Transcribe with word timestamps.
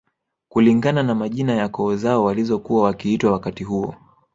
Kulingana 0.49 1.03
na 1.03 1.15
majina 1.15 1.53
ya 1.55 1.69
koo 1.69 1.95
zao 1.95 2.23
walizokuwa 2.23 2.83
wakiitwa 2.83 3.31
wakati 3.31 3.63
huo 3.63 3.95